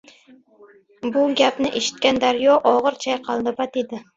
[1.17, 4.05] Bu gapni eshitgan daryo ogʻir chayqaldi va dedi: